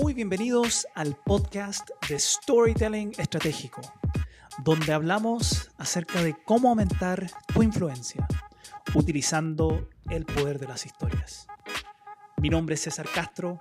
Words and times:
Muy 0.00 0.14
bienvenidos 0.14 0.86
al 0.94 1.16
podcast 1.16 1.90
de 2.08 2.20
Storytelling 2.20 3.14
Estratégico, 3.18 3.80
donde 4.58 4.92
hablamos 4.92 5.72
acerca 5.76 6.22
de 6.22 6.36
cómo 6.44 6.68
aumentar 6.68 7.26
tu 7.52 7.64
influencia 7.64 8.28
utilizando 8.94 9.88
el 10.08 10.24
poder 10.24 10.60
de 10.60 10.68
las 10.68 10.86
historias. 10.86 11.48
Mi 12.36 12.48
nombre 12.48 12.76
es 12.76 12.82
César 12.82 13.08
Castro 13.12 13.60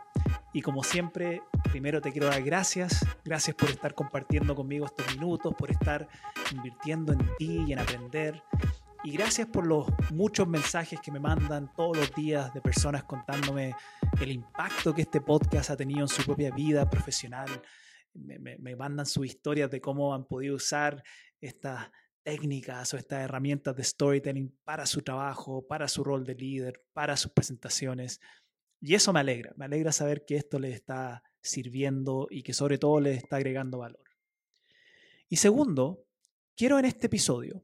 y 0.54 0.62
como 0.62 0.84
siempre, 0.84 1.42
primero 1.72 2.02
te 2.02 2.12
quiero 2.12 2.28
dar 2.28 2.44
gracias, 2.44 3.04
gracias 3.26 3.56
por 3.56 3.72
estar 3.72 3.96
compartiendo 3.96 4.54
conmigo 4.54 4.86
estos 4.86 5.12
minutos, 5.16 5.56
por 5.58 5.72
estar 5.72 6.08
invirtiendo 6.52 7.14
en 7.14 7.20
ti 7.40 7.64
y 7.68 7.74
en 7.74 7.80
aprender. 7.80 8.44
Y 9.04 9.12
gracias 9.12 9.48
por 9.48 9.66
los 9.66 9.88
muchos 10.12 10.48
mensajes 10.48 11.00
que 11.02 11.12
me 11.12 11.20
mandan 11.20 11.72
todos 11.76 11.98
los 11.98 12.14
días 12.14 12.54
de 12.54 12.62
personas 12.62 13.06
contándome 13.06 13.74
el 14.22 14.32
impacto 14.32 14.96
que 14.96 15.04
este 15.04 15.22
podcast 15.22 15.70
ha 15.70 15.78
tenido 15.78 16.02
en 16.02 16.08
su 16.08 16.24
propia 16.24 16.50
vida 16.52 16.90
profesional. 16.90 17.62
Me, 18.14 18.76
mandan 18.76 19.06
sus 19.06 19.28
historias 19.28 19.70
de 19.70 19.80
cómo 19.80 20.14
han 20.14 20.26
podido 20.26 20.56
usar 20.56 21.04
estas 21.40 21.92
técnicas 22.24 22.94
o 22.94 22.98
estas 22.98 23.24
herramientas 23.24 23.76
de 23.76 23.84
storytelling 23.84 24.58
para 24.64 24.88
su 24.88 25.02
trabajo, 25.02 25.66
para 25.68 25.88
su 25.88 26.04
rol 26.04 26.26
de 26.26 26.34
líder, 26.34 26.84
para 26.94 27.16
sus 27.16 27.32
presentaciones. 27.32 28.20
Y 28.82 28.96
eso 28.96 29.14
me 29.14 29.20
alegra, 29.20 29.54
me 29.56 29.66
alegra 29.66 29.92
saber 29.92 30.26
que 30.26 30.36
esto 30.36 30.58
les 30.58 30.74
está 30.74 31.22
sirviendo 31.42 32.28
y 32.32 32.42
que 32.42 32.54
sobre 32.54 32.80
todo 32.80 33.00
les 33.00 33.18
está 33.18 33.36
agregando 33.36 33.80
valor. 33.80 34.04
Y 35.30 35.36
segundo, 35.36 36.06
quiero 36.56 36.80
en 36.80 36.86
este 36.86 37.06
episodio, 37.06 37.64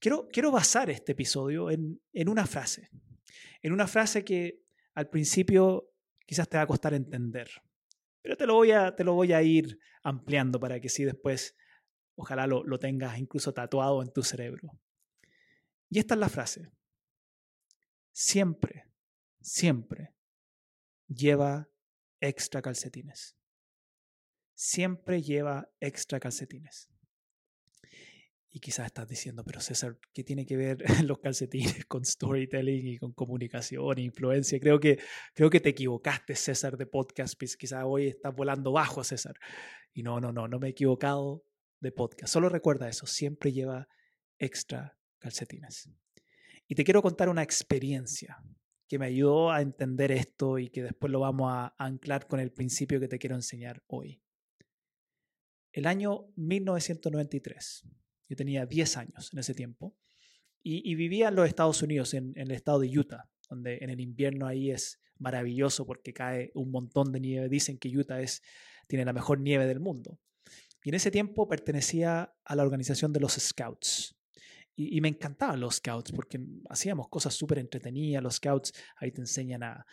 quiero, 0.00 0.26
quiero 0.32 0.50
basar 0.50 0.88
este 0.88 1.12
episodio 1.12 1.70
en, 1.70 2.00
en 2.12 2.28
una 2.28 2.46
frase, 2.46 2.88
en 3.60 3.72
una 3.72 3.86
frase 3.86 4.24
que 4.24 4.65
al 4.96 5.10
principio 5.10 5.92
quizás 6.26 6.48
te 6.48 6.56
va 6.56 6.64
a 6.64 6.66
costar 6.66 6.94
entender, 6.94 7.48
pero 8.22 8.36
te 8.36 8.46
lo 8.46 8.54
voy 8.54 8.72
a, 8.72 8.96
te 8.96 9.04
lo 9.04 9.12
voy 9.14 9.32
a 9.32 9.42
ir 9.42 9.78
ampliando 10.02 10.58
para 10.58 10.80
que 10.80 10.88
si 10.88 11.04
después 11.04 11.54
ojalá 12.16 12.46
lo, 12.46 12.64
lo 12.64 12.78
tengas 12.78 13.18
incluso 13.18 13.52
tatuado 13.52 14.02
en 14.02 14.10
tu 14.10 14.22
cerebro. 14.22 14.80
Y 15.90 15.98
esta 15.98 16.14
es 16.14 16.20
la 16.20 16.30
frase. 16.30 16.72
Siempre, 18.10 18.90
siempre 19.40 20.14
lleva 21.06 21.68
extra 22.20 22.62
calcetines. 22.62 23.36
Siempre 24.54 25.22
lleva 25.22 25.70
extra 25.78 26.18
calcetines. 26.18 26.88
Y 28.56 28.60
quizás 28.60 28.86
estás 28.86 29.06
diciendo, 29.06 29.44
pero 29.44 29.60
César, 29.60 29.98
¿qué 30.14 30.24
tiene 30.24 30.46
que 30.46 30.56
ver 30.56 30.78
los 31.04 31.18
calcetines 31.18 31.84
con 31.84 32.06
storytelling 32.06 32.86
y 32.86 32.96
con 32.96 33.12
comunicación 33.12 33.98
e 33.98 34.00
influencia? 34.00 34.58
Creo 34.58 34.80
que, 34.80 34.98
creo 35.34 35.50
que 35.50 35.60
te 35.60 35.68
equivocaste, 35.68 36.34
César, 36.34 36.78
de 36.78 36.86
podcast. 36.86 37.38
Pues 37.38 37.54
quizás 37.54 37.84
hoy 37.84 38.06
estás 38.06 38.34
volando 38.34 38.72
bajo, 38.72 39.04
César. 39.04 39.34
Y 39.92 40.02
no, 40.02 40.20
no, 40.20 40.32
no, 40.32 40.48
no 40.48 40.58
me 40.58 40.68
he 40.68 40.70
equivocado 40.70 41.44
de 41.80 41.92
podcast. 41.92 42.32
Solo 42.32 42.48
recuerda 42.48 42.88
eso, 42.88 43.04
siempre 43.04 43.52
lleva 43.52 43.88
extra 44.38 44.98
calcetines. 45.18 45.90
Y 46.66 46.76
te 46.76 46.84
quiero 46.84 47.02
contar 47.02 47.28
una 47.28 47.42
experiencia 47.42 48.42
que 48.88 48.98
me 48.98 49.04
ayudó 49.04 49.50
a 49.50 49.60
entender 49.60 50.12
esto 50.12 50.58
y 50.58 50.70
que 50.70 50.82
después 50.82 51.12
lo 51.12 51.20
vamos 51.20 51.52
a 51.52 51.74
anclar 51.76 52.26
con 52.26 52.40
el 52.40 52.52
principio 52.52 53.00
que 53.00 53.08
te 53.08 53.18
quiero 53.18 53.36
enseñar 53.36 53.82
hoy. 53.86 54.22
El 55.72 55.84
año 55.84 56.32
1993, 56.36 57.84
yo 58.28 58.36
tenía 58.36 58.66
10 58.66 58.96
años 58.96 59.32
en 59.32 59.38
ese 59.38 59.54
tiempo, 59.54 59.94
y, 60.68 60.96
vivía 60.96 61.28
en 61.28 61.36
los 61.36 61.46
Estados 61.46 61.80
Unidos, 61.80 62.12
en, 62.12 62.32
en, 62.34 62.48
el 62.48 62.50
estado 62.50 62.80
de 62.80 62.88
Utah, 62.88 63.30
donde 63.48 63.78
en 63.82 63.88
el 63.88 64.00
invierno 64.00 64.48
ahí 64.48 64.72
es 64.72 65.00
maravilloso 65.16 65.86
porque 65.86 66.12
cae 66.12 66.50
un 66.54 66.72
montón 66.72 67.12
de 67.12 67.20
nieve. 67.20 67.48
Dicen 67.48 67.78
que 67.78 67.88
Utah 67.96 68.20
es, 68.20 68.42
tiene 68.88 69.04
la 69.04 69.12
mejor 69.12 69.38
nieve 69.38 69.66
del 69.66 69.78
mundo. 69.78 70.18
Y 70.82 70.88
en 70.88 70.96
ese 70.96 71.12
tiempo 71.12 71.48
pertenecía 71.48 72.34
a 72.44 72.56
la 72.56 72.64
organización 72.64 73.12
de 73.12 73.20
los 73.20 73.34
Scouts. 73.34 74.16
Y, 74.78 75.00
me 75.00 75.08
encantaban 75.08 75.58
los 75.58 75.76
scouts 75.76 76.12
porque 76.12 76.38
hacíamos 76.68 77.08
cosas 77.08 77.32
súper 77.32 77.58
entretenidas. 77.58 78.22
Los 78.22 78.34
scouts 78.34 78.74
ahí 78.96 79.10
te 79.10 79.22
enseñan 79.22 79.62
a, 79.62 79.86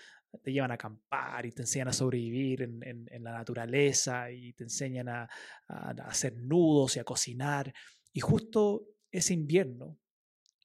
te 0.44 0.52
llevan 0.52 0.72
a 0.72 0.74
acampar 0.74 1.46
y 1.46 1.54
te 1.54 1.62
enseñan 1.62 1.88
a 1.88 1.94
sobrevivir 1.94 2.64
en, 2.64 2.82
en, 2.84 3.24
la 3.24 3.32
naturaleza 3.32 4.30
y 4.30 4.52
te 4.52 4.66
enseñan 4.66 5.08
a, 5.08 5.30
a, 5.70 5.92
hacer 6.06 6.36
nudos 6.36 6.98
y 6.98 7.00
a 7.00 7.06
cocinar. 7.06 7.74
Y 8.14 8.22
justo 8.22 8.88
ese 9.12 9.34
invierno 9.34 10.00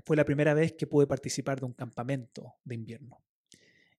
fue 0.04 0.16
la 0.16 0.24
primera 0.24 0.54
vez 0.54 0.74
que 0.74 0.86
pude 0.86 1.06
participar 1.06 1.60
de 1.60 1.66
un 1.66 1.72
campamento 1.72 2.54
de 2.64 2.74
invierno. 2.74 3.22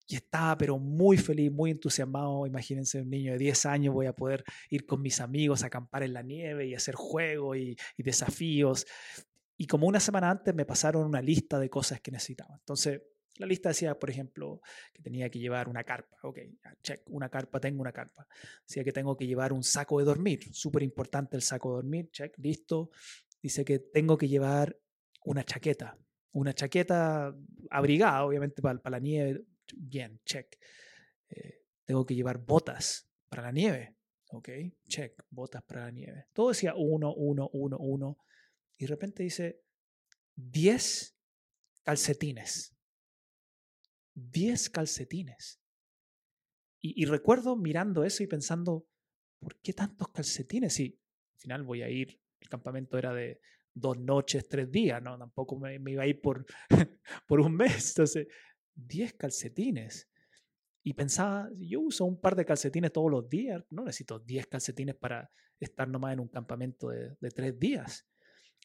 Y 0.07 0.15
estaba 0.15 0.57
pero 0.57 0.79
muy 0.79 1.17
feliz, 1.17 1.51
muy 1.51 1.69
entusiasmado. 1.69 2.47
Imagínense 2.47 3.01
un 3.01 3.09
niño 3.09 3.33
de 3.33 3.37
10 3.37 3.65
años, 3.67 3.93
voy 3.93 4.07
a 4.07 4.15
poder 4.15 4.43
ir 4.69 4.85
con 4.85 5.01
mis 5.01 5.19
amigos 5.19 5.63
a 5.63 5.67
acampar 5.67 6.01
en 6.01 6.13
la 6.13 6.23
nieve 6.23 6.65
y 6.65 6.73
hacer 6.73 6.95
juegos 6.95 7.57
y, 7.57 7.75
y 7.95 8.03
desafíos. 8.03 8.87
Y 9.55 9.67
como 9.67 9.87
una 9.87 9.99
semana 9.99 10.31
antes 10.31 10.55
me 10.55 10.65
pasaron 10.65 11.05
una 11.05 11.21
lista 11.21 11.59
de 11.59 11.69
cosas 11.69 12.01
que 12.01 12.11
necesitaba. 12.11 12.55
Entonces, 12.55 13.01
la 13.39 13.45
lista 13.45 13.69
decía, 13.69 13.97
por 13.97 14.09
ejemplo, 14.09 14.61
que 14.93 15.01
tenía 15.01 15.29
que 15.29 15.39
llevar 15.39 15.69
una 15.69 15.83
carpa. 15.83 16.17
Ok, 16.23 16.39
check, 16.83 17.01
una 17.09 17.29
carpa, 17.29 17.59
tengo 17.59 17.81
una 17.81 17.93
carpa. 17.93 18.27
Decía 18.67 18.83
que 18.83 18.91
tengo 18.91 19.15
que 19.15 19.25
llevar 19.25 19.53
un 19.53 19.63
saco 19.63 19.99
de 19.99 20.05
dormir. 20.05 20.53
Súper 20.53 20.83
importante 20.83 21.37
el 21.37 21.41
saco 21.41 21.69
de 21.69 21.75
dormir. 21.75 22.09
Check, 22.11 22.37
listo. 22.37 22.89
Dice 23.41 23.63
que 23.63 23.79
tengo 23.79 24.17
que 24.17 24.27
llevar 24.27 24.77
una 25.23 25.43
chaqueta. 25.43 25.97
Una 26.31 26.53
chaqueta 26.53 27.35
abrigada, 27.69 28.25
obviamente, 28.25 28.61
para, 28.61 28.79
la 28.89 28.99
nieve. 28.99 29.45
Bien, 29.75 30.19
check. 30.25 30.57
Eh, 31.29 31.63
tengo 31.85 32.05
que 32.05 32.15
llevar 32.15 32.37
botas 32.39 33.09
para 33.29 33.43
la 33.43 33.51
nieve. 33.51 33.95
Ok, 34.31 34.49
check, 34.87 35.23
botas 35.29 35.63
para 35.63 35.85
la 35.85 35.91
nieve. 35.91 36.27
Todo 36.33 36.49
decía 36.49 36.73
uno, 36.75 37.13
uno, 37.15 37.49
uno, 37.53 37.77
uno. 37.79 38.17
Y 38.77 38.85
de 38.85 38.89
repente 38.89 39.23
dice, 39.23 39.61
10 40.35 41.17
calcetines. 41.83 42.75
10 44.13 44.69
calcetines. 44.69 45.61
Y, 46.81 47.05
recuerdo 47.05 47.57
mirando 47.57 48.05
eso 48.05 48.23
y 48.23 48.27
pensando, 48.27 48.87
¿por 49.39 49.59
qué 49.59 49.73
tantos 49.73 50.07
calcetines? 50.09 50.79
Y 50.79 50.97
al 51.33 51.39
final 51.39 51.63
voy 51.63 51.81
a 51.81 51.89
ir, 51.89 52.18
el 52.41 52.49
campamento 52.49 52.97
era 52.97 53.13
de 53.13 53.39
dos 53.73 53.97
noches, 53.97 54.47
tres 54.47 54.71
días, 54.71 55.01
¿no? 55.01 55.17
Tampoco 55.17 55.57
me, 55.57 55.75
iba 55.75 56.03
a 56.03 56.07
ir 56.07 56.21
por, 56.21 56.45
por 57.27 57.39
un 57.39 57.55
mes. 57.55 57.89
Entonces, 57.89 58.27
10 58.75 59.13
calcetines. 59.13 60.09
Y 60.83 60.93
pensaba, 60.93 61.49
yo 61.57 61.81
uso 61.81 62.05
un 62.05 62.19
par 62.19 62.35
de 62.35 62.45
calcetines 62.45 62.91
todos 62.91 63.11
los 63.11 63.29
días, 63.29 63.63
no 63.69 63.83
necesito 63.83 64.19
10 64.19 64.47
calcetines 64.47 64.95
para 64.95 65.29
estar 65.59 65.87
nomás 65.87 66.13
en 66.13 66.21
un 66.21 66.29
campamento 66.29 66.89
de, 66.89 67.15
de 67.19 67.29
tres 67.31 67.59
días. 67.59 68.07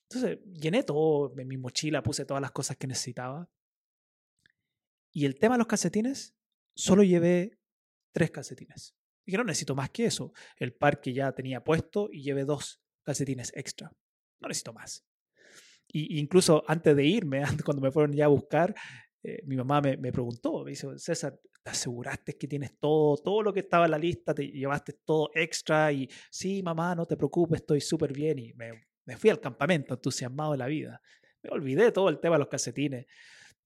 Entonces 0.03 0.39
llené 0.53 0.85
todo 0.85 1.35
en 1.37 1.49
mi 1.49 1.57
mochila, 1.57 2.03
puse 2.03 2.25
todas 2.25 2.41
las 2.41 2.53
cosas 2.53 2.77
que 2.77 2.87
necesitaba. 2.87 3.51
Y 5.13 5.27
el 5.27 5.39
tema 5.39 5.55
de 5.57 5.59
los 5.59 5.67
calcetines, 5.67 6.37
solo 6.75 7.03
llevé 7.03 7.59
tres 8.13 8.31
calcetines. 8.31 8.95
Dije, 9.27 9.39
no 9.39 9.45
necesito 9.45 9.75
más 9.75 9.91
que 9.91 10.07
eso. 10.07 10.33
El 10.57 10.75
par 10.75 11.01
que 11.01 11.13
ya 11.13 11.33
tenía 11.33 11.65
puesto 11.65 12.09
y 12.13 12.23
llevé 12.23 12.45
dos 12.45 12.84
calcetines 13.05 13.53
extra. 13.55 13.93
No 14.41 14.49
necesito 14.49 14.73
más. 14.73 15.05
Y 15.87 16.19
incluso 16.19 16.65
antes 16.67 16.97
de 16.97 17.05
irme, 17.05 17.43
cuando 17.65 17.83
me 17.83 17.93
fueron 17.93 18.13
ya 18.13 18.25
a 18.25 18.29
buscar, 18.29 18.75
eh, 19.23 19.43
mi 19.45 19.57
mamá 19.57 19.81
me, 19.81 19.97
me, 19.97 20.13
preguntó, 20.13 20.65
me 20.65 20.71
dice, 20.71 20.99
César, 20.99 21.39
¿te 21.63 21.71
aseguraste 21.71 22.37
que 22.37 22.49
tienes 22.49 22.79
todo, 22.79 23.17
todo 23.17 23.43
lo 23.43 23.53
que 23.53 23.61
estaba 23.61 23.85
en 23.85 23.93
la 23.93 23.99
lista, 23.99 24.35
te 24.35 24.49
llevaste 24.49 24.95
todo 25.05 25.31
extra? 25.35 25.93
Y 25.93 26.09
sí, 26.31 26.63
mamá, 26.63 26.95
no 26.95 27.07
te 27.07 27.17
preocupes, 27.17 27.61
estoy 27.61 27.81
súper 27.81 28.13
bien. 28.13 28.39
Y 28.39 28.53
me 28.55 28.73
me 29.07 29.17
fui 29.17 29.31
al 29.31 29.41
campamento 29.41 29.95
entusiasmado 29.95 30.53
de 30.53 30.59
la 30.59 30.67
vida. 30.67 31.01
Me 31.43 31.51
olvidé 31.51 31.93
todo 31.93 32.09
el 32.09 32.21
tema 32.21 32.37
de 32.37 32.41
los 32.41 32.49
calcetines. 32.49 33.07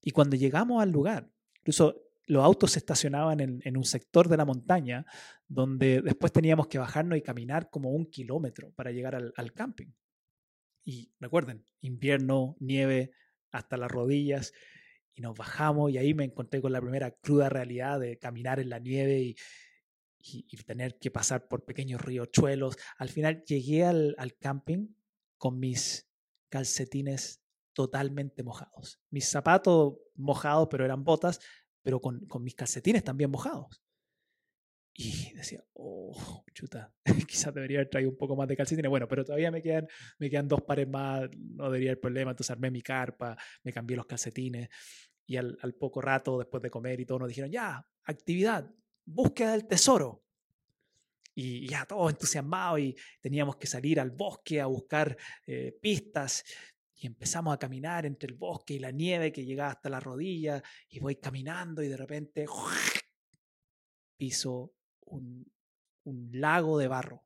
Y 0.01 0.11
cuando 0.11 0.35
llegamos 0.35 0.81
al 0.81 0.91
lugar, 0.91 1.29
incluso 1.59 2.01
los 2.25 2.43
autos 2.43 2.71
se 2.71 2.79
estacionaban 2.79 3.39
en, 3.39 3.77
un 3.77 3.83
sector 3.83 4.27
de 4.27 4.37
la 4.37 4.45
montaña 4.45 5.05
donde 5.49 6.01
después 6.01 6.31
teníamos 6.31 6.67
que 6.67 6.77
bajarnos 6.77 7.17
y 7.17 7.23
caminar 7.23 7.69
como 7.71 7.91
un 7.91 8.05
kilómetro 8.05 8.71
para 8.73 8.91
llegar 8.91 9.15
al, 9.15 9.53
camping. 9.53 9.91
Y 10.85 11.11
recuerden, 11.19 11.65
invierno, 11.81 12.55
nieve 12.59 13.11
hasta 13.51 13.75
las 13.75 13.91
rodillas 13.91 14.53
y 15.15 15.21
nos 15.21 15.35
bajamos 15.35 15.91
y 15.91 15.97
ahí 15.97 16.13
me 16.13 16.23
encontré 16.23 16.61
con 16.61 16.71
la 16.71 16.79
primera 16.79 17.11
cruda 17.11 17.49
realidad 17.49 17.99
de 17.99 18.19
caminar 18.19 18.59
en 18.59 18.69
la 18.69 18.77
nieve 18.77 19.19
y, 19.19 19.35
y, 20.19 20.57
tener 20.57 20.99
que 20.99 21.09
pasar 21.09 21.47
por 21.47 21.65
pequeños 21.65 21.99
riachuelos. 22.01 22.77
Al 22.97 23.09
final 23.09 23.43
llegué 23.43 23.83
al, 23.83 24.15
al 24.19 24.37
camping 24.37 24.89
con 25.37 25.59
mis 25.59 26.07
calcetines 26.49 27.41
totalmente 27.73 28.43
mojados. 28.43 29.01
Mis 29.09 29.27
zapatos 29.27 29.95
mojados, 30.13 30.67
pero 30.69 30.85
eran 30.85 31.03
botas, 31.03 31.39
pero 31.81 31.99
con, 31.99 32.27
con 32.27 32.43
mis 32.43 32.53
calcetines 32.53 33.03
también 33.03 33.31
mojados. 33.31 33.81
Y 34.93 35.33
decía, 35.33 35.63
oh, 35.73 36.43
chuta, 36.53 36.93
quizás 37.27 37.53
debería 37.53 37.79
haber 37.79 37.89
traído 37.89 38.09
un 38.09 38.17
poco 38.17 38.35
más 38.35 38.47
de 38.47 38.57
calcetines. 38.57 38.89
Bueno, 38.89 39.07
pero 39.07 39.23
todavía 39.23 39.51
me 39.51 39.61
quedan, 39.61 39.87
me 40.17 40.29
quedan 40.29 40.47
dos 40.47 40.61
pares 40.61 40.87
más, 40.87 41.29
no 41.37 41.65
debería 41.65 41.91
haber 41.91 42.01
problema. 42.01 42.31
Entonces 42.31 42.51
armé 42.51 42.69
mi 42.71 42.81
carpa, 42.81 43.37
me 43.63 43.71
cambié 43.71 43.97
los 43.97 44.05
calcetines. 44.05 44.69
Y 45.25 45.37
al, 45.37 45.57
al 45.61 45.73
poco 45.75 46.01
rato, 46.01 46.39
después 46.39 46.61
de 46.61 46.69
comer 46.69 46.99
y 46.99 47.05
todo, 47.05 47.19
nos 47.19 47.29
dijeron, 47.29 47.51
ya, 47.51 47.85
actividad, 48.03 48.69
búsqueda 49.05 49.51
del 49.51 49.67
tesoro. 49.67 50.23
y 51.35 51.67
ya 51.67 51.85
todos 51.85 52.11
entusiasmados 52.11 52.79
y 52.81 52.95
teníamos 53.21 53.55
que 53.55 53.67
salir 53.67 53.99
al 53.99 54.11
bosque 54.11 54.59
a 54.59 54.65
buscar 54.65 55.15
eh, 55.45 55.77
pistas 55.81 56.43
y 57.01 57.07
empezamos 57.07 57.53
a 57.53 57.57
caminar 57.57 58.05
entre 58.05 58.29
el 58.29 58.35
bosque 58.35 58.73
y 58.73 58.79
la 58.79 58.91
nieve 58.91 59.31
que 59.31 59.45
llegaba 59.45 59.71
hasta 59.71 59.89
la 59.89 60.01
rodilla 60.01 60.61
y 60.89 60.99
voy 60.99 61.15
caminando 61.15 61.81
y 61.81 61.87
de 61.87 61.95
repente 61.95 62.45
piso 64.17 64.73
un, 65.09 65.45
lago 66.31 66.77
de 66.79 66.87
barro, 66.87 67.23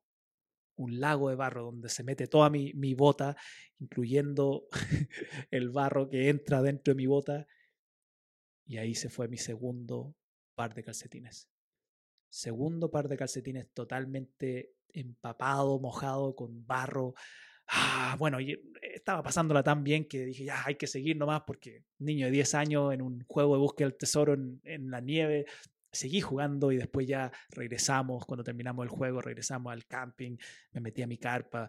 un 0.76 1.00
lago 1.00 1.30
de 1.30 1.36
barro 1.36 1.64
donde 1.64 1.88
se 1.88 2.04
mete 2.04 2.26
toda 2.26 2.50
mi, 2.50 2.72
mi 2.74 2.94
bota, 2.94 3.36
incluyendo 3.78 4.66
el 5.50 5.70
barro 5.70 6.08
que 6.08 6.28
entra 6.28 6.60
dentro 6.62 6.92
de 6.92 6.96
mi 6.96 7.06
bota 7.06 7.46
y 8.66 8.78
ahí 8.78 8.94
se 8.94 9.10
fue 9.10 9.28
mi 9.28 9.36
segundo 9.36 10.14
par 10.54 10.74
de 10.74 10.82
calcetines. 10.82 11.48
Segundo 12.28 12.90
par 12.90 13.08
de 13.08 13.16
calcetines 13.16 13.70
totalmente 13.72 14.72
empapado, 14.92 15.78
mojado, 15.78 16.34
con 16.34 16.66
barro. 16.66 17.14
Ah, 17.68 18.16
bueno, 18.18 18.40
y 18.40 18.60
estaba 18.82 19.22
pasándola 19.22 19.62
tan 19.62 19.84
bien 19.84 20.06
que 20.06 20.24
dije, 20.26 20.44
ya, 20.44 20.62
hay 20.64 20.76
que 20.76 20.86
seguir 20.86 21.16
nomás 21.16 21.42
porque 21.46 21.84
niño 21.98 22.26
de 22.26 22.32
10 22.32 22.54
años 22.54 22.92
en 22.92 23.02
un 23.02 23.24
juego 23.26 23.54
de 23.54 23.60
búsqueda 23.60 23.88
del 23.88 23.98
tesoro 23.98 24.34
en 24.34 24.90
la 24.90 25.00
nieve, 25.00 25.46
seguí 25.94 26.20
jugando 26.20 26.72
y 26.72 26.76
después 26.76 27.06
ya 27.06 27.32
regresamos, 27.50 28.24
cuando 28.26 28.44
terminamos 28.44 28.84
el 28.84 28.90
juego, 28.90 29.20
regresamos 29.20 29.72
al 29.72 29.86
camping, 29.86 30.36
me 30.72 30.80
metí 30.80 31.02
a 31.02 31.06
mi 31.06 31.18
carpa, 31.18 31.68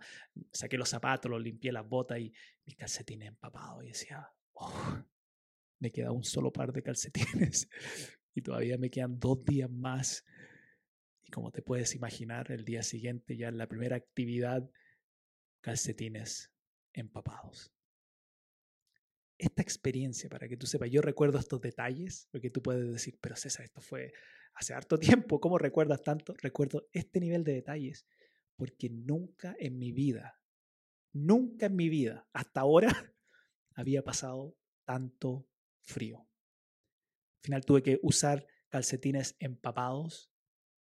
saqué 0.51 0.77
los 0.77 0.89
zapatos, 0.89 1.30
los 1.30 1.42
limpié 1.42 1.72
las 1.72 1.88
botas 1.88 2.19
y 2.19 2.33
mis 2.66 2.75
calcetines 2.75 3.30
empapados 3.30 3.83
y 3.83 3.88
decía, 3.88 4.27
oh, 4.54 5.04
me 5.80 5.92
queda 5.92 6.12
un 6.12 6.24
solo 6.24 6.51
par 6.51 6.72
de 6.72 6.81
calcetines 6.81 7.69
y 8.33 8.42
todavía 8.42 8.77
me 8.77 8.89
quedan 8.89 9.19
dos 9.19 9.44
días 9.45 9.69
más 9.69 10.25
y 11.25 11.31
como 11.31 11.51
te 11.51 11.62
puedes 11.62 11.95
imaginar, 11.95 12.51
el 12.51 12.63
día 12.66 12.83
siguiente 12.83 13.36
ya 13.36 13.48
en 13.48 13.57
la 13.57 13.68
primera 13.68 13.95
actividad, 13.95 14.69
calcetines 15.62 16.51
empapados. 16.94 17.75
Esta 19.37 19.61
experiencia, 19.61 20.29
para 20.29 20.47
que 20.47 20.57
tú 20.57 20.65
sepas, 20.65 20.89
yo 20.89 21.01
recuerdo 21.01 21.39
estos 21.39 21.59
detalles, 21.61 22.27
porque 22.31 22.49
tú 22.49 22.61
puedes 22.61 22.91
decir, 22.91 23.17
pero 23.19 23.35
César, 23.35 23.65
esto 23.65 23.81
fue 23.81 24.13
hace 24.53 24.73
harto 24.73 24.97
tiempo, 24.99 25.39
¿cómo 25.39 25.57
recuerdas 25.57 26.01
tanto? 26.01 26.33
Recuerdo 26.41 26.87
este 26.91 27.19
nivel 27.19 27.43
de 27.43 27.53
detalles, 27.53 28.05
porque 28.55 28.89
nunca 28.89 29.55
en 29.59 29.77
mi 29.77 29.91
vida, 29.91 30.39
nunca 31.13 31.65
en 31.65 31.75
mi 31.75 31.89
vida, 31.89 32.27
hasta 32.33 32.61
ahora, 32.61 32.87
había 33.75 34.03
pasado 34.03 34.55
tanto 34.85 35.47
frío. 35.81 36.19
Al 36.19 37.41
final 37.43 37.65
tuve 37.65 37.83
que 37.83 37.99
usar 38.01 38.47
calcetines 38.69 39.35
empapados 39.39 40.31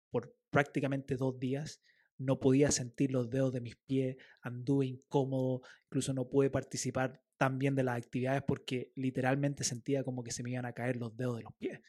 por 0.09 0.35
prácticamente 0.49 1.15
dos 1.15 1.37
días. 1.39 1.81
No 2.17 2.39
podía 2.39 2.71
sentir 2.71 3.11
los 3.11 3.29
dedos 3.29 3.53
de 3.53 3.61
mis 3.61 3.75
pies, 3.75 4.17
anduve 4.41 4.85
incómodo, 4.85 5.61
incluso 5.85 6.13
no 6.13 6.29
pude 6.29 6.49
participar 6.49 7.21
tan 7.37 7.59
bien 7.59 7.75
de 7.75 7.83
las 7.83 7.97
actividades 7.97 8.43
porque 8.43 8.91
literalmente 8.95 9.63
sentía 9.63 10.03
como 10.03 10.23
que 10.23 10.31
se 10.31 10.43
me 10.43 10.51
iban 10.51 10.65
a 10.65 10.73
caer 10.73 10.97
los 10.97 11.15
dedos 11.15 11.37
de 11.37 11.43
los 11.43 11.53
pies. 11.55 11.81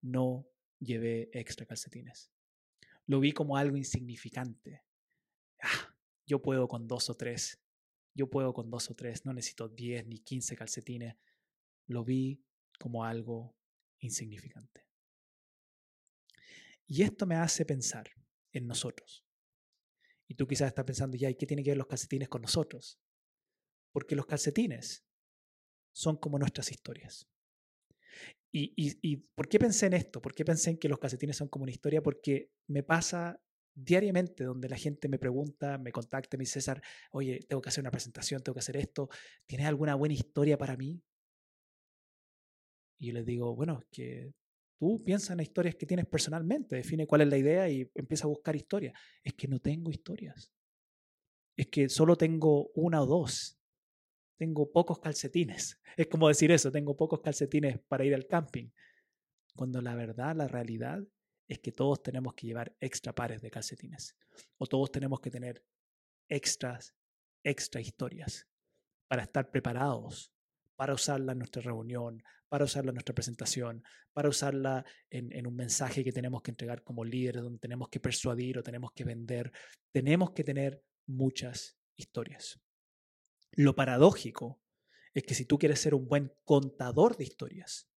No 0.00 0.46
llevé 0.78 1.30
extra 1.32 1.66
calcetines. 1.66 2.30
Lo 3.06 3.20
vi 3.20 3.32
como 3.32 3.56
algo 3.56 3.76
insignificante. 3.76 4.84
Ah, 5.60 5.94
yo 6.26 6.40
puedo 6.40 6.68
con 6.68 6.86
dos 6.86 7.10
o 7.10 7.16
tres. 7.16 7.60
Yo 8.14 8.30
puedo 8.30 8.52
con 8.52 8.70
dos 8.70 8.90
o 8.90 8.94
tres. 8.94 9.24
No 9.24 9.32
necesito 9.32 9.68
diez 9.68 10.06
ni 10.06 10.20
quince 10.20 10.56
calcetines. 10.56 11.16
Lo 11.86 12.04
vi 12.04 12.44
como 12.78 13.04
algo 13.04 13.56
insignificante. 13.98 14.86
Y 16.86 17.02
esto 17.02 17.26
me 17.26 17.36
hace 17.36 17.64
pensar 17.64 18.10
en 18.52 18.66
nosotros. 18.66 19.24
Y 20.28 20.34
tú 20.34 20.46
quizás 20.46 20.68
estás 20.68 20.84
pensando, 20.84 21.16
ya, 21.16 21.30
¿y 21.30 21.34
qué 21.34 21.46
tiene 21.46 21.62
que 21.62 21.70
ver 21.70 21.78
los 21.78 21.86
calcetines 21.86 22.28
con 22.28 22.42
nosotros? 22.42 22.98
Porque 23.92 24.16
los 24.16 24.26
calcetines 24.26 25.04
son 25.94 26.16
como 26.16 26.38
nuestras 26.38 26.70
historias. 26.70 27.28
Y, 28.54 28.74
y, 28.76 29.16
por 29.16 29.48
qué 29.48 29.58
pensé 29.58 29.86
en 29.86 29.94
esto? 29.94 30.20
¿Por 30.20 30.34
qué 30.34 30.44
pensé 30.44 30.70
en 30.70 30.78
que 30.78 30.88
los 30.88 30.98
calcetines 30.98 31.36
son 31.36 31.48
como 31.48 31.62
una 31.62 31.72
historia? 31.72 32.02
Porque 32.02 32.50
me 32.66 32.82
pasa 32.82 33.40
diariamente 33.74 34.44
donde 34.44 34.68
la 34.68 34.76
gente 34.76 35.08
me 35.08 35.18
pregunta, 35.18 35.78
me 35.78 35.90
contacta, 35.90 36.36
me 36.36 36.42
dice, 36.42 36.60
César, 36.60 36.82
oye, 37.12 37.40
tengo 37.48 37.62
que 37.62 37.70
hacer 37.70 37.82
una 37.82 37.90
presentación, 37.90 38.42
tengo 38.42 38.54
que 38.54 38.60
hacer 38.60 38.76
esto, 38.76 39.08
¿tienes 39.46 39.66
alguna 39.66 39.94
buena 39.94 40.14
historia 40.14 40.58
para 40.58 40.76
mí? 40.76 41.02
Y 42.98 43.06
yo 43.06 43.12
les 43.14 43.24
digo, 43.24 43.54
bueno, 43.56 43.80
es 43.80 43.86
que 43.90 44.34
Tú 44.82 45.00
piensa 45.04 45.32
en 45.32 45.36
las 45.36 45.46
historias 45.46 45.76
que 45.76 45.86
tienes 45.86 46.06
personalmente, 46.06 46.74
define 46.74 47.06
cuál 47.06 47.20
es 47.20 47.28
la 47.28 47.38
idea 47.38 47.70
y 47.70 47.88
empieza 47.94 48.24
a 48.24 48.30
buscar 48.30 48.56
historias. 48.56 48.92
Es 49.22 49.32
que 49.34 49.46
no 49.46 49.60
tengo 49.60 49.92
historias. 49.92 50.52
Es 51.56 51.68
que 51.68 51.88
solo 51.88 52.16
tengo 52.16 52.72
una 52.74 53.00
o 53.00 53.06
dos. 53.06 53.61
Tengo 54.42 54.72
pocos 54.72 54.98
calcetines. 54.98 55.78
Es 55.96 56.08
como 56.08 56.26
decir 56.26 56.50
eso, 56.50 56.72
tengo 56.72 56.96
pocos 56.96 57.20
calcetines 57.20 57.78
para 57.86 58.04
ir 58.04 58.14
al 58.14 58.26
camping. 58.26 58.70
Cuando 59.54 59.80
la 59.80 59.94
verdad, 59.94 60.34
la 60.34 60.48
realidad 60.48 61.00
es 61.46 61.60
que 61.60 61.70
todos 61.70 62.02
tenemos 62.02 62.34
que 62.34 62.48
llevar 62.48 62.74
extra 62.80 63.14
pares 63.14 63.40
de 63.40 63.50
calcetines. 63.50 64.16
O 64.58 64.66
todos 64.66 64.90
tenemos 64.90 65.20
que 65.20 65.30
tener 65.30 65.64
extras, 66.28 66.92
extra 67.44 67.80
historias 67.80 68.48
para 69.06 69.22
estar 69.22 69.48
preparados 69.50 70.32
para 70.82 70.94
usarla 70.94 71.30
en 71.30 71.38
nuestra 71.38 71.62
reunión, 71.62 72.24
para 72.48 72.64
usarla 72.64 72.90
en 72.90 72.96
nuestra 72.96 73.14
presentación, 73.14 73.84
para 74.12 74.28
usarla 74.28 74.84
en, 75.10 75.46
un 75.46 75.54
mensaje 75.54 76.02
que 76.02 76.10
tenemos 76.10 76.42
que 76.42 76.50
entregar 76.50 76.82
como 76.82 77.04
líderes, 77.04 77.42
donde 77.42 77.60
tenemos 77.60 77.88
que 77.88 78.00
persuadir 78.00 78.58
o 78.58 78.64
tenemos 78.64 78.90
que 78.90 79.04
vender. 79.04 79.52
Tenemos 79.92 80.32
que 80.32 80.42
tener 80.42 80.82
muchas 81.06 81.78
historias. 81.96 82.60
Lo 83.52 83.74
paradójico 83.74 84.62
es 85.12 85.24
que 85.24 85.34
si 85.34 85.44
tú 85.44 85.58
quieres 85.58 85.80
ser 85.80 85.94
un 85.94 86.08
buen 86.08 86.32
contador 86.44 87.16
de 87.16 87.24
historias, 87.24 87.88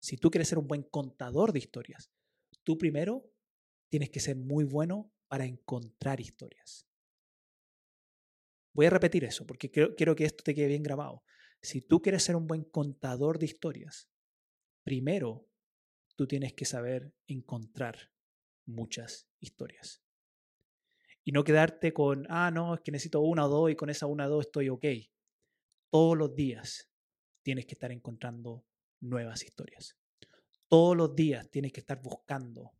si 0.00 0.16
tú 0.16 0.30
quieres 0.30 0.48
ser 0.48 0.58
un 0.58 0.66
buen 0.66 0.82
contador 0.82 1.52
de 1.52 1.58
historias, 1.58 2.10
tú 2.62 2.78
primero 2.78 3.30
tienes 3.90 4.10
que 4.10 4.20
ser 4.20 4.36
muy 4.36 4.64
bueno 4.64 5.12
para 5.28 5.44
encontrar 5.44 6.20
historias. 6.20 6.88
Voy 8.72 8.86
a 8.86 8.90
repetir 8.90 9.24
eso 9.24 9.46
porque 9.46 9.70
quiero 9.70 10.16
que 10.16 10.24
esto 10.24 10.42
te 10.42 10.54
quede 10.54 10.68
bien 10.68 10.82
grabado. 10.82 11.22
Si 11.62 11.80
tú 11.80 12.02
quieres 12.02 12.22
ser 12.22 12.36
un 12.36 12.46
buen 12.46 12.64
contador 12.64 13.38
de 13.38 13.46
historias, 13.46 14.10
primero 14.82 15.48
tú 16.16 16.26
tienes 16.26 16.54
que 16.54 16.64
saber 16.64 17.14
encontrar 17.26 18.12
muchas 18.66 19.28
historias. 19.40 20.03
Y 21.24 21.32
no 21.32 21.42
quedarte 21.42 21.92
con, 21.92 22.26
ah, 22.28 22.50
no, 22.50 22.74
es 22.74 22.80
que 22.82 22.92
necesito 22.92 23.20
una 23.20 23.46
o 23.46 23.48
dos 23.48 23.70
y 23.70 23.76
con 23.76 23.90
esa 23.90 24.06
una 24.06 24.26
o 24.26 24.30
dos 24.30 24.46
estoy 24.46 24.68
ok. 24.68 24.84
Todos 25.90 26.16
los 26.16 26.34
días 26.34 26.90
tienes 27.42 27.66
que 27.66 27.74
estar 27.74 27.90
encontrando 27.90 28.64
nuevas 29.00 29.42
historias. 29.42 29.96
Todos 30.68 30.96
los 30.96 31.14
días 31.14 31.50
tienes 31.50 31.72
que 31.72 31.80
estar 31.80 32.00
buscando. 32.02 32.72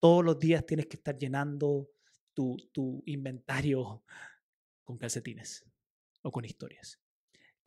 Todos 0.00 0.24
los 0.24 0.38
días 0.38 0.64
tienes 0.64 0.86
que 0.86 0.96
estar 0.96 1.18
llenando 1.18 1.90
tu, 2.32 2.56
tu 2.72 3.02
inventario 3.06 4.04
con 4.84 4.96
calcetines 4.96 5.64
o 6.22 6.30
con 6.30 6.44
historias 6.44 6.98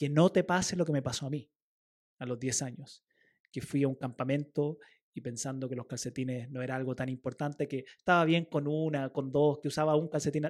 que 0.01 0.09
no 0.09 0.31
te 0.31 0.43
pase 0.43 0.75
lo 0.75 0.83
que 0.83 0.93
me 0.93 1.03
pasó 1.03 1.27
a 1.27 1.29
mí 1.29 1.47
a 2.17 2.25
los 2.25 2.39
10 2.39 2.63
años, 2.63 3.05
que 3.51 3.61
fui 3.61 3.83
a 3.83 3.87
un 3.87 3.93
campamento 3.93 4.79
y 5.13 5.21
pensando 5.21 5.67
que 5.67 5.75
los 5.75 5.87
calcetines 5.87 6.49
no 6.49 6.61
era 6.61 6.75
algo 6.75 6.95
tan 6.95 7.09
importante, 7.09 7.67
que 7.67 7.85
estaba 7.97 8.23
bien 8.25 8.45
con 8.45 8.67
una, 8.67 9.09
con 9.09 9.31
dos, 9.31 9.59
que 9.59 9.67
usaba 9.67 9.95
un 9.95 10.07
calcetín, 10.07 10.43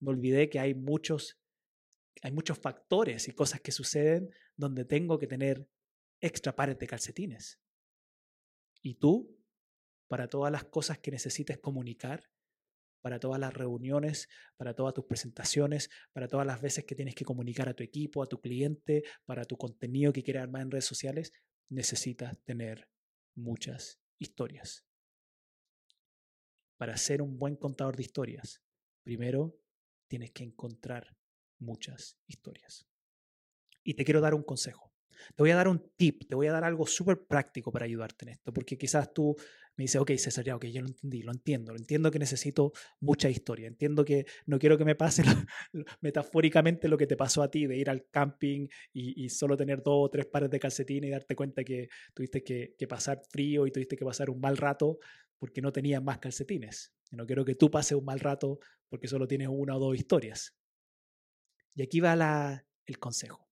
me 0.00 0.10
olvidé 0.10 0.48
que 0.48 0.58
hay 0.60 0.74
muchos, 0.74 1.38
hay 2.22 2.32
muchos 2.32 2.58
factores 2.58 3.28
y 3.28 3.32
cosas 3.32 3.60
que 3.60 3.72
suceden 3.72 4.30
donde 4.56 4.84
tengo 4.84 5.18
que 5.18 5.26
tener 5.26 5.68
extra 6.20 6.54
pares 6.54 6.78
de 6.78 6.86
calcetines. 6.86 7.60
Y 8.82 8.94
tú, 8.94 9.36
para 10.08 10.28
todas 10.28 10.52
las 10.52 10.64
cosas 10.64 10.98
que 10.98 11.10
necesites 11.10 11.58
comunicar, 11.58 12.30
para 13.00 13.20
todas 13.20 13.38
las 13.38 13.52
reuniones, 13.52 14.28
para 14.56 14.74
todas 14.74 14.94
tus 14.94 15.04
presentaciones, 15.04 15.90
para 16.12 16.26
todas 16.26 16.46
las 16.46 16.62
veces 16.62 16.84
que 16.84 16.94
tienes 16.94 17.14
que 17.14 17.24
comunicar 17.24 17.68
a 17.68 17.74
tu 17.74 17.82
equipo, 17.82 18.22
a 18.22 18.26
tu 18.26 18.40
cliente, 18.40 19.02
para 19.26 19.44
tu 19.44 19.58
contenido 19.58 20.12
que 20.12 20.22
quieres 20.22 20.42
armar 20.42 20.62
en 20.62 20.70
redes 20.70 20.86
sociales, 20.86 21.32
necesitas 21.68 22.38
tener 22.44 22.88
muchas 23.34 24.00
historias. 24.18 24.84
Para 26.76 26.96
ser 26.96 27.22
un 27.22 27.38
buen 27.38 27.56
contador 27.56 27.96
de 27.96 28.02
historias, 28.02 28.62
primero 29.02 29.56
tienes 30.08 30.32
que 30.32 30.44
encontrar 30.44 31.16
muchas 31.58 32.18
historias. 32.26 32.86
Y 33.82 33.94
te 33.94 34.04
quiero 34.04 34.20
dar 34.20 34.34
un 34.34 34.42
consejo. 34.42 34.92
Te 35.34 35.42
voy 35.42 35.50
a 35.50 35.56
dar 35.56 35.68
un 35.68 35.92
tip, 35.96 36.28
te 36.28 36.34
voy 36.34 36.48
a 36.48 36.52
dar 36.52 36.64
algo 36.64 36.86
súper 36.86 37.26
práctico 37.26 37.70
para 37.70 37.84
ayudarte 37.84 38.24
en 38.24 38.30
esto, 38.30 38.52
porque 38.52 38.76
quizás 38.76 39.12
tú 39.12 39.36
me 39.76 39.84
dices, 39.84 40.00
ok, 40.00 40.12
César, 40.16 40.44
ya, 40.44 40.56
ok, 40.56 40.66
yo 40.66 40.82
lo 40.82 40.88
entendí, 40.88 41.22
lo 41.22 41.32
entiendo, 41.32 41.72
lo 41.72 41.78
entiendo 41.78 42.10
que 42.10 42.18
necesito 42.18 42.72
mucha 43.00 43.28
historia, 43.28 43.66
entiendo 43.66 44.04
que 44.04 44.26
no 44.46 44.58
quiero 44.58 44.78
que 44.78 44.84
me 44.84 44.94
pase 44.94 45.22
metafóricamente 46.00 46.88
lo 46.88 46.96
que 46.96 47.06
te 47.06 47.16
pasó 47.16 47.42
a 47.42 47.50
ti 47.50 47.66
de 47.66 47.76
ir 47.76 47.90
al 47.90 48.06
camping 48.10 48.68
y, 48.92 49.28
solo 49.28 49.56
tener 49.56 49.82
dos 49.82 50.06
o 50.06 50.10
tres 50.10 50.26
pares 50.26 50.50
de 50.50 50.60
calcetines 50.60 51.08
y 51.08 51.10
darte 51.10 51.34
cuenta 51.34 51.64
que 51.64 51.88
tuviste 52.14 52.44
que, 52.44 52.74
pasar 52.88 53.20
frío 53.30 53.66
y 53.66 53.72
tuviste 53.72 53.96
que 53.96 54.04
pasar 54.04 54.30
un 54.30 54.40
mal 54.40 54.56
rato. 54.56 54.98
porque 55.38 55.60
no 55.60 55.72
tenías 55.72 56.02
más 56.02 56.18
calcetines. 56.18 56.94
no 57.10 57.26
quiero 57.26 57.44
que 57.44 57.54
tú 57.54 57.70
pases 57.70 57.98
un 57.98 58.04
mal 58.04 58.20
rato 58.20 58.60
porque 58.88 59.08
solo 59.08 59.26
tienes 59.26 59.48
una 59.50 59.76
o 59.76 59.80
dos 59.80 59.96
historias. 59.96 60.56
Y 61.74 61.82
aquí 61.82 62.00
va 62.00 62.64
el 62.86 62.98
consejo. 62.98 63.48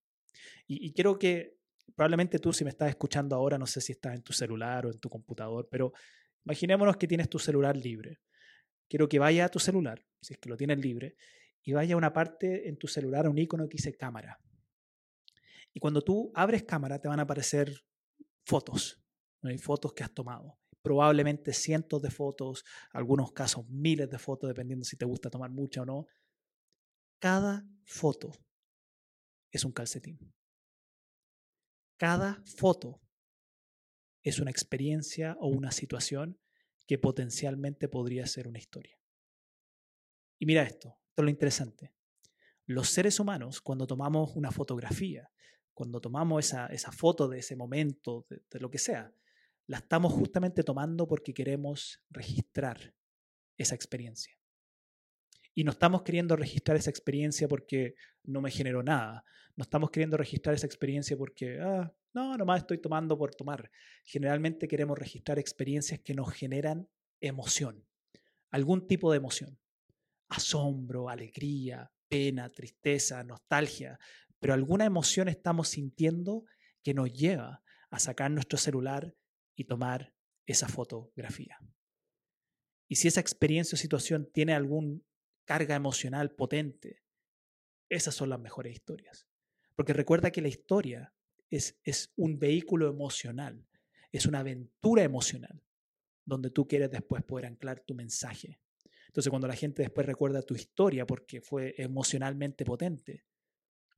Y, 0.67 0.87
y 0.87 0.93
quiero 0.93 1.19
que 1.19 1.59
probablemente 1.95 2.39
tú 2.39 2.53
si 2.53 2.65
me 2.65 2.71
estás 2.71 2.89
escuchando 2.89 3.37
ahora, 3.37 3.59
no 3.59 3.67
sé 3.67 3.81
si 3.81 3.93
estás 3.93 4.15
en 4.15 4.23
tu 4.23 4.33
celular 4.33 4.87
o 4.87 4.91
en 4.91 4.99
tu 4.99 5.09
computador, 5.09 5.69
pero 5.71 5.93
imaginémonos 6.45 6.97
que 6.97 7.07
tienes 7.07 7.29
tu 7.29 7.39
celular 7.39 7.77
libre. 7.77 8.21
Quiero 8.89 9.09
que 9.09 9.19
vaya 9.19 9.47
a 9.47 9.49
tu 9.49 9.59
celular, 9.59 10.05
si 10.21 10.35
es 10.35 10.39
que 10.39 10.49
lo 10.49 10.57
tienes 10.57 10.79
libre, 10.79 11.17
y 11.63 11.73
vaya 11.73 11.95
a 11.95 11.99
una 11.99 12.13
parte 12.13 12.69
en 12.69 12.77
tu 12.77 12.89
celular, 12.89 13.27
a 13.27 13.31
un 13.31 13.39
icono 13.39 13.69
que 13.69 13.77
dice 13.77 13.97
cámara. 13.97 14.39
Y 15.73 15.81
cuando 15.81 16.03
tú 16.03 16.31
abres 16.35 16.65
cámara 16.65 16.99
te 16.99 17.09
van 17.09 17.21
a 17.21 17.23
aparecer 17.23 17.85
fotos, 18.45 19.03
hay 19.43 19.59
fotos 19.59 19.93
que 19.93 20.05
has 20.05 20.13
tomado. 20.13 20.59
Probablemente 20.83 21.53
cientos 21.53 22.03
de 22.03 22.11
fotos, 22.11 22.65
algunos 22.91 23.33
casos 23.33 23.69
miles 23.69 24.11
de 24.11 24.19
fotos, 24.19 24.49
dependiendo 24.49 24.85
si 24.85 24.97
te 24.97 25.05
gusta 25.05 25.31
tomar 25.31 25.51
mucha 25.51 25.83
o 25.83 25.85
no. 25.85 26.07
Cada 27.21 27.65
foto 27.85 28.33
es 29.51 29.65
un 29.65 29.73
calcetín. 29.73 30.19
Cada 32.03 32.43
foto 32.47 33.01
es 34.25 34.41
una 34.41 34.51
experiencia 34.51 35.37
o 35.39 35.47
una 35.47 35.71
situación 35.71 36.37
que 36.85 36.99
potencialmente 36.99 37.87
podría 37.87 38.27
ser 38.27 38.49
una 38.49 38.59
historia. 38.59 38.99
Y 40.37 40.47
mira 40.47 40.65
esto, 40.65 40.99
esto 41.11 41.23
es 41.23 41.25
lo 41.25 41.31
interesante. 41.31 41.95
Los 42.67 42.89
seres 42.89 43.21
humanos, 43.21 43.61
cuando 43.61 43.87
tomamos 43.87 44.35
una 44.35 44.51
fotografía, 44.51 45.31
cuando 45.73 46.01
tomamos 46.01 46.45
esa, 46.45 46.67
esa 46.67 46.91
foto 46.91 47.29
de 47.29 47.39
ese 47.39 47.55
momento, 47.55 48.27
de, 48.29 48.43
de 48.51 48.59
lo 48.59 48.69
que 48.69 48.79
sea, 48.79 49.15
la 49.69 49.77
estamos 49.77 50.13
justamente 50.13 50.65
tomando 50.65 51.07
porque 51.07 51.33
queremos 51.33 52.03
registrar 52.11 52.97
esa 53.57 53.77
experiencia. 53.77 54.42
Y 55.55 55.65
no 55.65 55.73
estamos 55.73 56.03
queriendo 56.03 56.37
registrar 56.37 56.77
esa 56.77 56.91
experiencia 56.91 57.49
porque 57.49 57.95
no 58.25 58.41
me 58.41 58.51
generó 58.51 58.83
nada. 58.83 59.25
No 59.55 59.63
estamos 59.63 59.91
queriendo 59.91 60.17
registrar 60.17 60.55
esa 60.55 60.67
experiencia 60.67 61.17
porque, 61.17 61.61
ah, 61.61 61.93
no, 62.15 62.37
nomás 62.37 62.61
estoy 62.61 62.79
tomando 62.79 63.19
por 63.19 63.35
tomar. 63.35 63.71
Generalmente 64.05 64.67
queremos 64.67 64.99
registrar 64.99 65.39
experiencias 65.39 66.01
que 66.01 66.15
nos 66.15 66.33
generan 66.33 66.89
emoción, 67.21 67.85
algún 68.51 68.87
tipo 68.87 69.11
de 69.11 69.19
emoción. 69.19 69.59
Asombro, 70.29 71.11
alegría, 71.11 71.93
pena, 72.09 72.49
tristeza, 72.49 73.23
nostalgia, 73.23 73.99
pero 74.41 74.55
alguna 74.55 74.87
emoción 74.87 75.29
estamos 75.29 75.69
sintiendo 75.69 76.45
que 76.83 76.95
nos 76.95 77.13
lleva 77.13 77.63
a 77.91 77.99
sacar 77.99 78.31
nuestro 78.31 78.59
celular 78.59 79.15
y 79.55 79.65
tomar 79.65 80.13
esa 80.47 80.69
fotografía. 80.69 81.59
Y 82.89 82.97
si 82.97 83.09
esa 83.09 83.21
experiencia 83.21 83.77
o 83.77 83.79
situación 83.79 84.29
tiene 84.33 84.55
alguna 84.55 85.01
carga 85.45 85.75
emocional 85.75 86.31
potente, 86.35 87.03
esas 87.89 88.15
son 88.15 88.31
las 88.31 88.41
mejores 88.41 88.73
historias. 88.73 89.27
Porque 89.75 89.93
recuerda 89.93 90.31
que 90.31 90.43
la 90.43 90.49
historia 90.49 91.13
es, 91.51 91.79
es 91.85 92.13
un 92.17 92.39
vehículo 92.39 92.89
emocional, 92.89 93.67
es 94.11 94.27
una 94.27 94.41
aventura 94.41 95.03
emocional, 95.03 95.63
donde 96.25 96.51
tú 96.51 96.67
quieres 96.67 96.91
después 96.91 97.23
poder 97.23 97.47
anclar 97.47 97.81
tu 97.81 97.95
mensaje. 97.95 98.61
Entonces 99.09 99.31
cuando 99.31 99.49
la 99.49 99.57
gente 99.57 99.83
después 99.83 100.07
recuerda 100.07 100.43
tu 100.43 100.55
historia 100.55 101.07
porque 101.07 101.41
fue 101.41 101.75
emocionalmente 101.77 102.65
potente, 102.65 103.25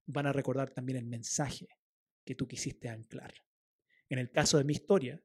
van 0.07 0.27
a 0.27 0.33
recordar 0.33 0.71
también 0.71 0.99
el 0.99 1.07
mensaje 1.07 1.69
que 2.25 2.35
tú 2.35 2.49
quisiste 2.49 2.89
anclar. 2.89 3.35
En 4.09 4.19
el 4.19 4.31
caso 4.31 4.59
de 4.59 4.65
mi 4.65 4.73
historia, 4.73 5.23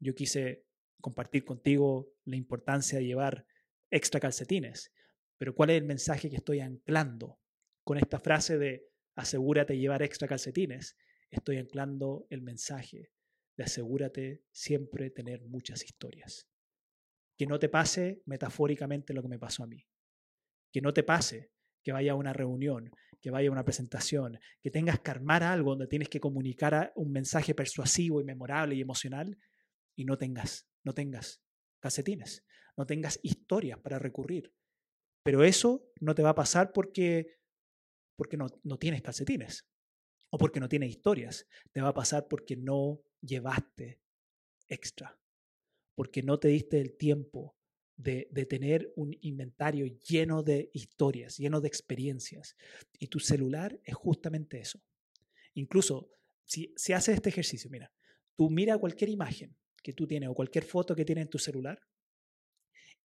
yo 0.00 0.14
quise 0.14 0.64
compartir 1.00 1.44
contigo 1.44 2.12
la 2.24 2.36
importancia 2.36 2.98
de 2.98 3.06
llevar 3.06 3.46
extra 3.90 4.20
calcetines, 4.20 4.92
pero 5.38 5.54
¿cuál 5.54 5.70
es 5.70 5.78
el 5.78 5.84
mensaje 5.84 6.30
que 6.30 6.36
estoy 6.36 6.60
anclando 6.60 7.38
con 7.84 7.98
esta 7.98 8.18
frase 8.18 8.58
de 8.58 8.88
asegúrate 9.14 9.78
llevar 9.78 10.02
extra 10.02 10.28
calcetines? 10.28 10.96
Estoy 11.30 11.58
anclando 11.58 12.26
el 12.30 12.42
mensaje 12.42 13.10
de 13.56 13.64
asegúrate 13.64 14.44
siempre 14.50 15.10
tener 15.10 15.44
muchas 15.44 15.84
historias. 15.84 16.48
Que 17.36 17.46
no 17.46 17.58
te 17.58 17.68
pase 17.68 18.22
metafóricamente 18.24 19.12
lo 19.12 19.22
que 19.22 19.28
me 19.28 19.38
pasó 19.38 19.64
a 19.64 19.66
mí. 19.66 19.86
Que 20.72 20.80
no 20.80 20.92
te 20.92 21.02
pase 21.02 21.50
que 21.82 21.92
vaya 21.92 22.12
a 22.12 22.16
una 22.16 22.32
reunión, 22.32 22.90
que 23.20 23.30
vaya 23.30 23.48
a 23.48 23.52
una 23.52 23.64
presentación, 23.64 24.38
que 24.60 24.70
tengas 24.70 25.00
que 25.00 25.10
armar 25.10 25.42
algo 25.42 25.70
donde 25.70 25.86
tienes 25.86 26.08
que 26.08 26.20
comunicar 26.20 26.92
un 26.96 27.12
mensaje 27.12 27.54
persuasivo 27.54 28.20
y 28.20 28.24
memorable 28.24 28.74
y 28.74 28.80
emocional 28.80 29.38
y 29.94 30.04
no 30.04 30.18
tengas, 30.18 30.68
no 30.82 30.94
tengas 30.94 31.42
calcetines, 31.80 32.44
no 32.76 32.86
tengas 32.86 33.20
historias 33.22 33.78
para 33.78 33.98
recurrir. 33.98 34.52
Pero 35.26 35.42
eso 35.42 35.90
no 35.98 36.14
te 36.14 36.22
va 36.22 36.30
a 36.30 36.34
pasar 36.36 36.70
porque, 36.72 37.40
porque 38.14 38.36
no, 38.36 38.46
no 38.62 38.78
tienes 38.78 39.02
calcetines 39.02 39.66
o 40.30 40.38
porque 40.38 40.60
no 40.60 40.68
tienes 40.68 40.90
historias. 40.90 41.48
Te 41.72 41.80
va 41.80 41.88
a 41.88 41.94
pasar 41.94 42.28
porque 42.28 42.56
no 42.56 43.02
llevaste 43.20 44.00
extra, 44.68 45.18
porque 45.96 46.22
no 46.22 46.38
te 46.38 46.46
diste 46.46 46.80
el 46.80 46.96
tiempo 46.96 47.56
de, 47.96 48.28
tener 48.48 48.92
un 48.94 49.16
inventario 49.20 49.86
lleno 49.86 50.44
de 50.44 50.70
historias, 50.72 51.38
lleno 51.38 51.60
de 51.60 51.66
experiencias. 51.66 52.54
Y 52.96 53.08
tu 53.08 53.18
celular 53.18 53.80
es 53.82 53.96
justamente 53.96 54.60
eso. 54.60 54.80
Incluso 55.54 56.08
si, 56.44 56.72
si 56.76 56.92
haces 56.92 57.16
este 57.16 57.30
ejercicio, 57.30 57.68
mira, 57.68 57.92
tú 58.36 58.48
mira 58.48 58.78
cualquier 58.78 59.10
imagen 59.10 59.56
que 59.82 59.92
tú 59.92 60.06
tienes 60.06 60.28
o 60.28 60.34
cualquier 60.34 60.62
foto 60.62 60.94
que 60.94 61.04
tienes 61.04 61.22
en 61.22 61.30
tu 61.30 61.38
celular 61.40 61.82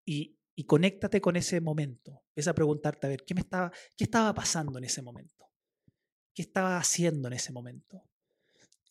y, 0.05 0.37
y 0.61 0.63
conéctate 0.63 1.19
con 1.21 1.35
ese 1.37 1.59
momento. 1.59 2.21
Empieza 2.27 2.51
a 2.51 2.53
preguntarte, 2.53 3.07
a 3.07 3.09
ver, 3.09 3.23
¿qué, 3.25 3.33
me 3.33 3.41
estaba, 3.41 3.71
¿qué 3.97 4.03
estaba 4.03 4.31
pasando 4.31 4.77
en 4.77 4.83
ese 4.83 5.01
momento? 5.01 5.49
¿Qué 6.35 6.43
estaba 6.43 6.77
haciendo 6.77 7.29
en 7.29 7.33
ese 7.33 7.51
momento? 7.51 8.03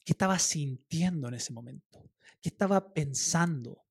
¿Qué 0.04 0.12
estaba 0.12 0.36
sintiendo 0.40 1.28
en 1.28 1.34
ese 1.34 1.52
momento? 1.52 2.10
¿Qué 2.42 2.48
estaba 2.48 2.92
pensando? 2.92 3.84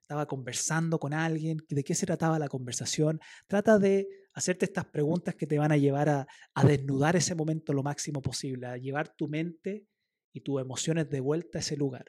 estaba 0.00 0.26
conversando 0.26 1.00
con 1.00 1.12
alguien, 1.12 1.64
de 1.68 1.82
qué 1.82 1.96
se 1.96 2.06
trataba 2.06 2.38
la 2.38 2.46
conversación. 2.46 3.18
Trata 3.48 3.80
de 3.80 4.06
hacerte 4.34 4.66
estas 4.66 4.84
preguntas 4.84 5.34
que 5.34 5.46
te 5.46 5.58
van 5.58 5.72
a 5.72 5.76
llevar 5.76 6.08
a, 6.10 6.28
a 6.54 6.64
desnudar 6.64 7.16
ese 7.16 7.34
momento 7.34 7.72
lo 7.72 7.82
máximo 7.82 8.22
posible, 8.22 8.66
a 8.66 8.76
llevar 8.76 9.16
tu 9.16 9.26
mente 9.26 9.88
y 10.32 10.42
tus 10.42 10.60
emociones 10.60 11.10
de 11.10 11.18
vuelta 11.18 11.58
a 11.58 11.62
ese 11.62 11.76
lugar. 11.76 12.04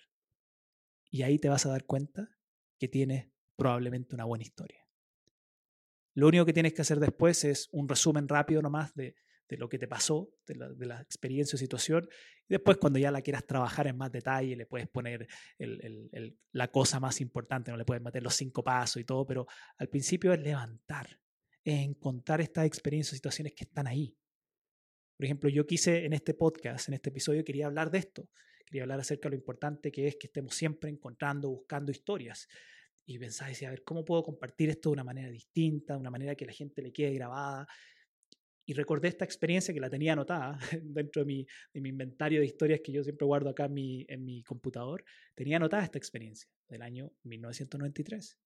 Y 1.10 1.24
ahí 1.24 1.40
te 1.40 1.50
vas 1.50 1.66
a 1.66 1.70
dar 1.70 1.86
cuenta 1.86 2.30
que 2.78 2.90
tienes 2.90 3.32
probablemente 3.56 4.14
una 4.14 4.26
buena 4.26 4.44
historia. 4.44 4.85
Lo 6.16 6.28
único 6.28 6.46
que 6.46 6.54
tienes 6.54 6.74
que 6.74 6.82
hacer 6.82 7.00
después 7.00 7.44
es 7.44 7.70
un 7.72 7.88
resumen 7.88 8.28
rápido 8.28 8.62
nomás 8.62 8.96
de 8.96 9.16
de 9.48 9.58
lo 9.58 9.70
que 9.70 9.78
te 9.78 9.88
pasó, 9.88 10.34
de 10.48 10.86
la, 10.86 11.02
experiencia 11.02 11.56
o 11.56 11.60
situación. 11.60 12.08
Y 12.48 12.56
después, 12.56 12.78
cuando 12.78 13.00
ya 13.00 13.12
la 13.12 13.22
quieras 13.22 13.46
trabajar 13.46 13.88
en 13.88 13.98
más 13.98 14.12
detalle, 14.12 14.56
le 14.56 14.66
puedes 14.66 14.88
poner 14.88 15.28
la 16.52 16.68
cosa 16.70 17.00
más 17.00 17.22
importante, 17.22 17.72
no 17.72 17.78
le 17.78 17.86
puedes 17.86 18.04
meter 18.04 18.24
los 18.24 18.36
cinco 18.36 18.64
pasos 18.64 19.02
y 19.02 19.06
todo, 19.06 19.26
pero 19.26 19.46
al 19.78 19.90
principio 19.90 20.34
es 20.34 20.40
levantar, 20.40 21.20
es 21.64 21.80
encontrar 21.82 22.42
estas 22.42 22.66
experiencias 22.66 23.14
o 23.14 23.16
situaciones 23.16 23.54
que 23.54 23.66
están 23.66 23.88
ahí. 23.88 24.16
Por 25.18 25.26
ejemplo, 25.26 25.50
yo 25.50 25.66
quise 25.66 26.06
en 26.06 26.14
este 26.14 26.34
podcast, 26.34 26.90
en 26.90 26.96
este 26.96 27.10
episodio, 27.10 27.44
quería 27.44 27.68
hablar 27.68 27.90
de 27.90 28.00
esto. 28.00 28.30
Quería 28.66 28.82
hablar 28.82 29.00
acerca 29.00 29.30
de 29.30 29.36
lo 29.36 29.36
importante 29.36 29.92
que 29.92 30.08
es 30.08 30.16
que 30.16 30.28
estemos 30.28 30.56
siempre 30.56 30.90
encontrando, 30.90 31.50
buscando 31.50 31.92
historias. 31.92 32.48
Y 33.06 33.20
pensaba, 33.20 33.50
decía, 33.50 33.68
a 33.68 33.72
ver, 33.72 33.84
¿cómo 33.84 34.04
puedo 34.04 34.24
compartir 34.24 34.70
esto 34.70 34.90
de 34.90 34.94
una 34.94 35.04
manera 35.04 35.30
distinta, 35.30 35.94
de 35.94 36.00
una 36.00 36.10
manera 36.10 36.36
que 36.36 36.46
la 36.46 36.54
gente 36.54 36.82
le 36.82 36.92
quede 36.92 37.14
grabada? 37.14 37.68
y 38.66 38.74
recordé 38.74 39.10
esta 39.10 39.26
experiencia 39.26 39.74
que 39.74 39.80
la 39.80 39.90
tenía 39.90 40.14
anotada 40.14 40.58
dentro 40.82 41.22
de 41.22 41.26
mi, 41.26 41.48
de 41.74 41.82
mi, 41.82 41.90
inventario 41.90 42.40
de 42.40 42.48
historias 42.48 42.82
que 42.84 42.92
yo 42.92 43.04
siempre 43.04 43.26
guardo 43.26 43.50
acá 43.50 43.66
en 43.66 43.74
mi, 43.74 44.06
en 44.10 44.26
mi 44.26 44.44
computador. 44.44 45.04
Tenía 45.36 45.58
anotada 45.58 45.84
esta 45.84 45.98
experiencia 45.98 46.50
del 46.68 46.82
año 46.82 47.12
1993. 47.24 48.38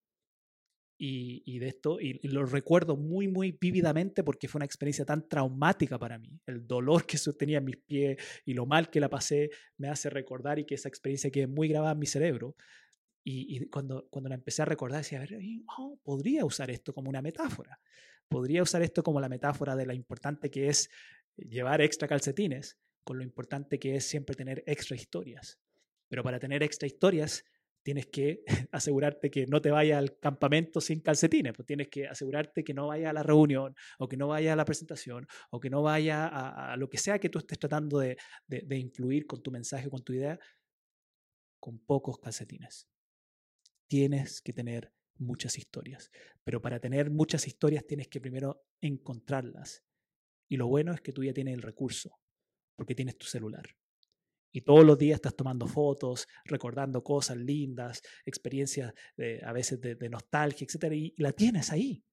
Y, 1.02 1.44
y, 1.46 1.60
de 1.60 1.70
esto, 1.70 2.02
y, 2.02 2.20
lo 2.28 2.46
recuerdo 2.46 2.98
muy, 2.98 3.30
muy 3.30 3.54
vívidamente 3.54 4.22
porque 4.22 4.50
fue 4.50 4.60
una 4.60 4.66
experiencia 4.66 5.06
tan 5.06 5.30
traumática 5.30 5.98
para 5.98 6.20
mí. 6.20 6.42
El 6.46 6.68
dolor 6.68 7.06
que 7.06 7.18
sostenía 7.18 7.60
en 7.60 7.66
mis 7.66 7.78
pies 7.78 8.18
y 8.44 8.54
lo 8.54 8.66
mal 8.66 8.90
que 8.90 9.00
la 9.00 9.10
pasé 9.10 9.50
me 9.78 9.88
hace 9.88 10.10
recordar 10.10 10.60
y 10.60 10.66
que 10.66 10.76
esa 10.76 10.90
experiencia 10.90 11.32
quede 11.32 11.48
muy 11.48 11.70
grabada 11.70 11.94
en 11.94 12.00
mi 12.00 12.06
cerebro. 12.06 12.58
Y, 13.32 13.58
y 13.58 13.70
cuando, 13.70 14.08
cuando 14.10 14.30
la 14.30 14.36
empecé 14.36 14.64
a 14.64 14.66
recordar, 14.66 15.02
decía, 15.02 15.20
a 15.20 15.22
ver, 15.22 15.38
oh, 15.78 16.00
podría 16.02 16.46
usar 16.46 16.72
esto 16.72 16.94
como 16.94 17.10
una 17.10 17.22
metáfora 17.22 17.80
podría 18.30 18.62
usar 18.64 18.82
esto 18.84 19.04
como 19.04 19.20
la 19.20 19.28
metáfora 19.28 19.76
de 19.76 19.86
lo 19.86 19.94
importante 19.94 20.50
que 20.50 20.70
es 20.70 20.90
llevar 21.36 21.82
extra 21.82 22.08
calcetines, 22.08 22.78
con 23.04 23.18
lo 23.18 23.24
importante 23.24 23.80
que 23.80 23.96
es 23.96 24.06
siempre 24.06 24.36
tener 24.36 24.64
extra 24.68 24.96
historias. 24.96 25.60
Pero 26.08 26.24
para 26.24 26.40
tener 26.40 26.64
extra 26.64 26.88
historias, 26.88 27.44
tienes 27.84 28.08
que 28.08 28.44
asegurarte 28.72 29.32
que 29.32 29.48
no 29.48 29.62
te 29.62 29.72
vaya 29.72 29.98
al 29.98 30.20
campamento 30.20 30.80
sin 30.80 31.02
calcetines, 31.02 31.54
pues 31.54 31.66
tienes 31.66 31.88
que 31.88 32.08
asegurarte 32.08 32.64
que 32.64 32.74
no 32.74 32.88
vaya 32.88 33.10
a 33.10 33.14
la 33.14 33.24
reunión 33.24 33.76
o 33.98 34.08
que 34.08 34.18
no 34.18 34.28
vaya 34.28 34.54
a 34.54 34.56
la 34.56 34.66
presentación 34.66 35.28
o 35.50 35.60
que 35.60 35.70
no 35.70 35.82
vaya 35.82 36.28
a, 36.28 36.78
lo 36.78 36.90
que 36.90 36.98
sea 36.98 37.20
que 37.20 37.30
tú 37.30 37.40
estés 37.40 37.58
tratando 37.58 38.00
de, 38.00 38.18
de, 38.48 38.62
de 38.62 38.78
influir 38.78 39.26
con 39.26 39.42
tu 39.42 39.50
mensaje, 39.50 39.90
con 39.90 40.04
tu 40.04 40.14
idea, 40.14 40.40
con 41.60 41.80
pocos 41.80 42.20
calcetines. 42.20 42.88
Tienes 43.90 44.42
que 44.42 44.54
tener 44.54 44.94
muchas 45.18 45.58
historias. 45.58 46.10
Pero 46.44 46.62
para 46.62 46.80
tener 46.80 47.10
muchas 47.12 47.46
historias 47.48 47.86
tienes 47.86 48.08
que 48.08 48.22
primero 48.22 48.64
encontrarlas. 48.82 49.84
Y 50.48 50.58
lo 50.58 50.68
bueno 50.68 50.94
es 50.94 51.02
que 51.02 51.12
tú 51.12 51.24
ya 51.24 51.34
tienes 51.34 51.54
el 51.54 51.62
recurso, 51.62 52.18
porque 52.76 52.96
tienes 52.96 53.18
tu 53.18 53.26
celular. 53.26 53.66
Y 54.52 54.62
todos 54.62 54.84
los 54.84 54.98
días 54.98 55.18
estás 55.18 55.36
tomando 55.36 55.68
fotos, 55.68 56.28
recordando 56.46 57.04
cosas 57.04 57.38
lindas, 57.38 58.02
experiencias 58.26 58.94
a 59.44 59.54
veces 59.54 59.80
de, 59.80 60.10
nostalgia, 60.10 60.66
etc. 60.66 60.92
Y, 60.94 61.14
la 61.18 61.34
tienes 61.34 61.72
ahí. 61.72 62.04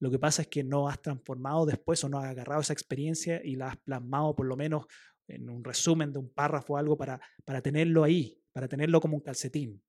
Lo 0.00 0.10
que 0.10 0.18
pasa 0.18 0.42
es 0.42 0.48
que 0.48 0.64
no 0.64 0.88
has 0.88 1.00
transformado 1.02 1.66
después 1.66 2.02
o 2.02 2.08
no 2.08 2.18
has 2.18 2.24
agarrado 2.24 2.62
esa 2.62 2.72
experiencia 2.72 3.40
y 3.44 3.56
la 3.56 3.68
has 3.68 3.76
plasmado 3.76 4.34
por 4.34 4.46
lo 4.46 4.56
menos 4.56 4.86
en 5.28 5.48
un 5.48 5.62
resumen 5.62 6.12
de 6.12 6.18
un 6.18 6.32
párrafo 6.32 6.74
o 6.74 6.76
algo 6.76 6.96
para, 6.96 7.20
para 7.44 7.60
tenerlo 7.60 8.02
ahí, 8.02 8.42
para 8.52 8.68
tenerlo 8.68 9.00
como 9.00 9.16
un 9.16 9.22
calcetín, 9.22 9.82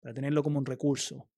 para 0.00 0.14
tenerlo 0.14 0.42
como 0.42 0.58
un 0.58 0.66
recurso, 0.66 1.28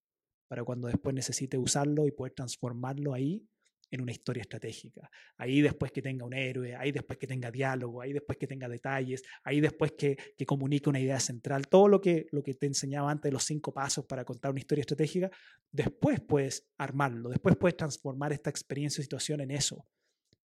para 0.48 0.64
cuando 0.64 0.88
después 0.88 1.14
necesite 1.14 1.56
usarlo 1.58 2.06
y 2.06 2.12
poder 2.12 2.32
transformarlo 2.32 3.14
ahí 3.14 3.46
en 3.90 4.00
una 4.00 4.12
historia 4.12 4.42
estratégica. 4.42 5.10
Ahí 5.36 5.60
después 5.60 5.90
que 5.92 6.00
tenga 6.00 6.24
un 6.24 6.32
héroe, 6.32 6.76
ahí 6.76 6.92
después 6.92 7.18
que 7.18 7.26
tenga 7.26 7.50
diálogo, 7.50 8.00
ahí 8.00 8.12
después 8.12 8.38
que 8.38 8.46
tenga 8.46 8.68
detalles, 8.68 9.22
ahí 9.42 9.60
después 9.60 9.92
que, 9.92 10.16
que 10.36 10.46
comunique 10.46 10.88
una 10.88 11.00
idea 11.00 11.18
central, 11.18 11.66
todo 11.66 11.88
lo 11.88 12.00
que, 12.00 12.26
lo 12.30 12.42
que 12.42 12.54
te 12.54 12.66
enseñaba 12.66 13.10
antes 13.10 13.24
de 13.30 13.32
los 13.32 13.44
cinco 13.44 13.72
pasos 13.72 14.06
para 14.06 14.24
contar 14.24 14.50
una 14.52 14.60
historia 14.60 14.82
estratégica, 14.82 15.30
después 15.72 16.20
puedes 16.20 16.68
armarlo, 16.78 17.30
después 17.30 17.56
puedes 17.56 17.76
transformar 17.76 18.32
esta 18.32 18.50
experiencia 18.50 19.00
o 19.00 19.02
situación 19.02 19.40
en 19.40 19.50
eso. 19.50 19.86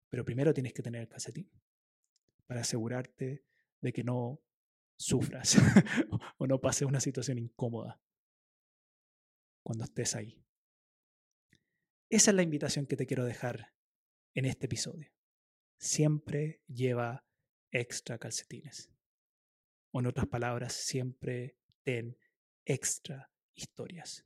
Pero 0.09 0.25
primero 0.25 0.53
tienes 0.53 0.73
que 0.73 0.81
tener 0.81 1.01
el 1.01 1.07
calcetín 1.07 1.49
para 2.47 2.61
asegurarte 2.61 3.43
de 3.81 3.93
que 3.93 4.03
no 4.03 4.41
sufras 4.97 5.57
o 6.37 6.47
no 6.47 6.59
pases 6.59 6.87
una 6.87 6.99
situación 6.99 7.37
incómoda 7.37 8.01
cuando 9.63 9.83
estés 9.83 10.15
ahí. 10.15 10.41
Esa 12.09 12.31
es 12.31 12.35
la 12.35 12.43
invitación 12.43 12.85
que 12.85 12.95
te 12.95 13.05
quiero 13.05 13.25
dejar 13.25 13.73
en 14.35 14.45
este 14.45 14.67
episodio. 14.67 15.11
Siempre 15.79 16.61
lleva 16.67 17.25
extra 17.71 18.17
calcetines. 18.17 18.91
O 19.91 19.99
en 19.99 20.07
otras 20.07 20.27
palabras, 20.27 20.73
siempre 20.73 21.57
ten 21.83 22.17
extra 22.63 23.31
historias. 23.55 24.25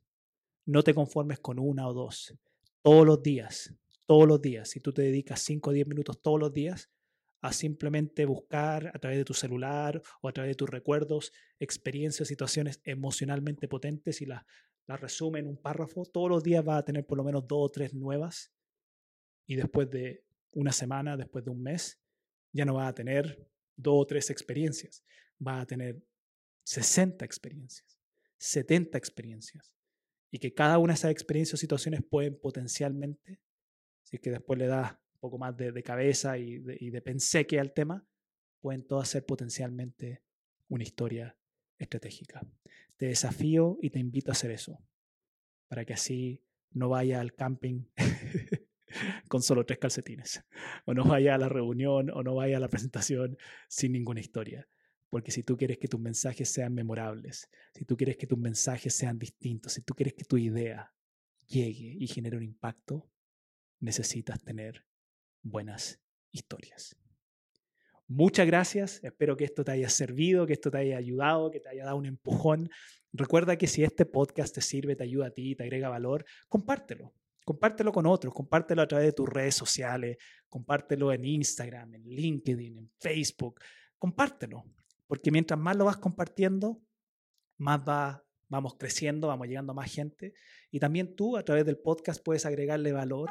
No 0.66 0.82
te 0.82 0.94
conformes 0.94 1.40
con 1.40 1.58
una 1.58 1.88
o 1.88 1.94
dos. 1.94 2.34
Todos 2.82 3.06
los 3.06 3.22
días, 3.22 3.74
todos 4.06 4.28
los 4.28 4.40
días, 4.40 4.68
si 4.68 4.80
tú 4.80 4.92
te 4.92 5.02
dedicas 5.02 5.40
5 5.40 5.70
o 5.70 5.72
10 5.72 5.86
minutos 5.86 6.20
todos 6.20 6.38
los 6.38 6.52
días 6.52 6.90
a 7.40 7.52
simplemente 7.52 8.26
buscar 8.26 8.88
a 8.88 8.98
través 8.98 9.18
de 9.18 9.24
tu 9.24 9.34
celular 9.34 10.02
o 10.20 10.28
a 10.28 10.32
través 10.32 10.50
de 10.50 10.56
tus 10.56 10.68
recuerdos 10.68 11.32
experiencias, 11.58 12.28
situaciones 12.28 12.80
emocionalmente 12.84 13.68
potentes 13.68 14.20
y 14.20 14.26
las 14.26 14.44
la 14.90 14.96
resume 14.96 15.38
en 15.38 15.46
un 15.46 15.56
párrafo, 15.56 16.04
todos 16.04 16.28
los 16.28 16.42
días 16.42 16.66
va 16.66 16.76
a 16.76 16.84
tener 16.84 17.06
por 17.06 17.16
lo 17.16 17.22
menos 17.22 17.46
dos 17.46 17.58
o 17.60 17.68
tres 17.68 17.94
nuevas 17.94 18.52
y 19.46 19.54
después 19.54 19.88
de 19.88 20.24
una 20.52 20.72
semana, 20.72 21.16
después 21.16 21.44
de 21.44 21.52
un 21.52 21.62
mes, 21.62 22.00
ya 22.52 22.64
no 22.64 22.74
va 22.74 22.88
a 22.88 22.92
tener 22.92 23.48
dos 23.76 23.94
o 23.96 24.04
tres 24.04 24.30
experiencias, 24.30 25.04
va 25.46 25.60
a 25.60 25.66
tener 25.66 26.02
60 26.64 27.24
experiencias, 27.24 28.00
70 28.38 28.98
experiencias. 28.98 29.72
Y 30.32 30.40
que 30.40 30.54
cada 30.54 30.78
una 30.78 30.92
de 30.92 30.98
esas 30.98 31.12
experiencias 31.12 31.54
o 31.54 31.56
situaciones 31.56 32.02
pueden 32.08 32.36
potencialmente, 32.40 33.40
si 34.02 34.18
que 34.18 34.30
después 34.30 34.58
le 34.58 34.66
das 34.66 34.96
poco 35.20 35.38
más 35.38 35.56
de, 35.56 35.82
cabeza 35.82 36.38
y 36.38 36.58
de, 36.58 36.76
y 36.80 36.90
de 36.90 37.02
penseque 37.02 37.60
al 37.60 37.72
tema, 37.72 38.04
pueden 38.60 38.86
todas 38.86 39.08
ser 39.08 39.24
potencialmente 39.24 40.22
una 40.68 40.82
historia 40.82 41.36
estratégica. 41.78 42.46
Te 42.96 43.06
desafío 43.06 43.78
y 43.80 43.90
te 43.90 43.98
invito 43.98 44.30
a 44.30 44.32
hacer 44.32 44.50
eso, 44.50 44.82
para 45.68 45.84
que 45.84 45.94
así 45.94 46.42
no 46.72 46.88
vaya 46.88 47.20
al 47.20 47.34
camping 47.34 47.84
con 49.28 49.42
solo 49.42 49.64
tres 49.64 49.78
calcetines, 49.78 50.44
o 50.84 50.94
no 50.94 51.04
vaya 51.04 51.34
a 51.34 51.38
la 51.38 51.48
reunión, 51.48 52.10
o 52.10 52.22
no 52.22 52.34
vaya 52.34 52.56
a 52.56 52.60
la 52.60 52.68
presentación 52.68 53.38
sin 53.68 53.92
ninguna 53.92 54.20
historia. 54.20 54.68
Porque 55.08 55.32
si 55.32 55.42
tú 55.42 55.56
quieres 55.56 55.78
que 55.78 55.88
tus 55.88 56.00
mensajes 56.00 56.48
sean 56.48 56.72
memorables, 56.72 57.50
si 57.74 57.84
tú 57.84 57.96
quieres 57.96 58.16
que 58.16 58.28
tus 58.28 58.38
mensajes 58.38 58.94
sean 58.94 59.18
distintos, 59.18 59.72
si 59.72 59.82
tú 59.82 59.94
quieres 59.94 60.14
que 60.14 60.24
tu 60.24 60.36
idea 60.36 60.94
llegue 61.48 61.96
y 61.98 62.06
genere 62.06 62.36
un 62.36 62.44
impacto, 62.44 63.10
necesitas 63.80 64.40
tener 64.40 64.84
buenas 65.42 66.00
historias. 66.30 66.96
Muchas 68.08 68.46
gracias, 68.46 69.00
espero 69.04 69.36
que 69.36 69.44
esto 69.44 69.62
te 69.64 69.70
haya 69.72 69.88
servido, 69.88 70.46
que 70.46 70.54
esto 70.54 70.70
te 70.70 70.78
haya 70.78 70.96
ayudado, 70.96 71.50
que 71.50 71.60
te 71.60 71.68
haya 71.68 71.84
dado 71.84 71.96
un 71.96 72.06
empujón. 72.06 72.68
Recuerda 73.12 73.56
que 73.56 73.66
si 73.66 73.84
este 73.84 74.04
podcast 74.04 74.54
te 74.54 74.60
sirve, 74.60 74.96
te 74.96 75.04
ayuda 75.04 75.26
a 75.26 75.30
ti, 75.30 75.54
te 75.54 75.62
agrega 75.62 75.88
valor, 75.88 76.24
compártelo. 76.48 77.14
Compártelo 77.44 77.92
con 77.92 78.06
otros, 78.06 78.34
compártelo 78.34 78.82
a 78.82 78.86
través 78.86 79.06
de 79.06 79.12
tus 79.12 79.28
redes 79.28 79.54
sociales, 79.54 80.18
compártelo 80.48 81.12
en 81.12 81.24
Instagram, 81.24 81.94
en 81.94 82.04
LinkedIn, 82.04 82.78
en 82.78 82.90
Facebook, 82.98 83.60
compártelo, 83.98 84.64
porque 85.06 85.30
mientras 85.30 85.58
más 85.58 85.76
lo 85.76 85.86
vas 85.86 85.96
compartiendo, 85.96 86.80
más 87.56 87.80
va, 87.80 88.24
vamos 88.48 88.74
creciendo, 88.78 89.28
vamos 89.28 89.48
llegando 89.48 89.72
a 89.72 89.74
más 89.74 89.92
gente 89.92 90.34
y 90.70 90.78
también 90.78 91.16
tú 91.16 91.36
a 91.36 91.44
través 91.44 91.64
del 91.64 91.78
podcast 91.78 92.22
puedes 92.22 92.46
agregarle 92.46 92.92
valor 92.92 93.30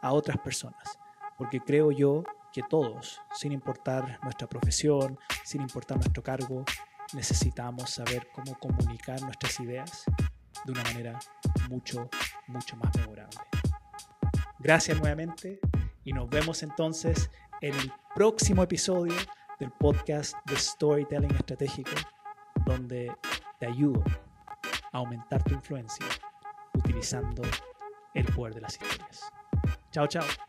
a 0.00 0.12
otras 0.12 0.38
personas, 0.38 0.98
porque 1.38 1.60
creo 1.60 1.92
yo 1.92 2.24
que 2.52 2.62
todos, 2.68 3.20
sin 3.32 3.52
importar 3.52 4.18
nuestra 4.22 4.48
profesión, 4.48 5.18
sin 5.44 5.62
importar 5.62 5.96
nuestro 5.96 6.22
cargo, 6.22 6.64
necesitamos 7.14 7.90
saber 7.90 8.28
cómo 8.32 8.58
comunicar 8.58 9.22
nuestras 9.22 9.58
ideas 9.60 10.04
de 10.64 10.72
una 10.72 10.82
manera 10.82 11.18
mucho, 11.70 12.10
mucho 12.48 12.76
más 12.76 12.94
memorable. 12.96 13.38
Gracias 14.58 14.98
nuevamente 14.98 15.60
y 16.04 16.12
nos 16.12 16.28
vemos 16.28 16.62
entonces 16.62 17.30
en 17.60 17.74
el 17.74 17.92
próximo 18.14 18.62
episodio 18.62 19.14
del 19.58 19.70
podcast 19.70 20.34
de 20.46 20.56
Storytelling 20.56 21.34
Estratégico, 21.34 21.92
donde 22.66 23.12
te 23.58 23.66
ayudo 23.66 24.02
a 24.92 24.98
aumentar 24.98 25.42
tu 25.44 25.54
influencia 25.54 26.06
utilizando 26.74 27.42
el 28.14 28.24
poder 28.32 28.54
de 28.54 28.60
las 28.62 28.74
historias. 28.74 29.32
Chao, 29.90 30.06
chao. 30.06 30.47